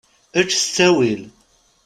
Ečč 0.39 0.51
s 0.63 0.65
ttawil. 0.67 1.21